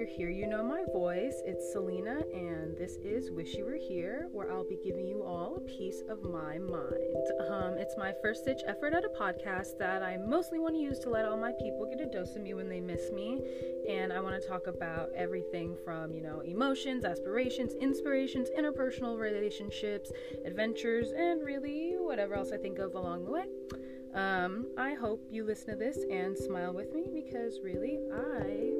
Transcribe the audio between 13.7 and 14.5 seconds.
And I want to